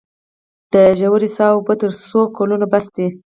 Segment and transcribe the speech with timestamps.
[0.73, 3.07] د ژورې څاه اوبه تر څو کلونو بس دي؟